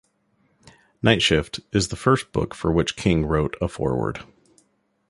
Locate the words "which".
2.71-2.95